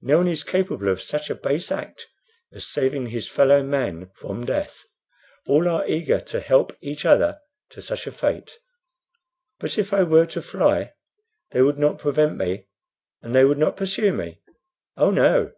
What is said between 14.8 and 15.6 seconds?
"Oh no."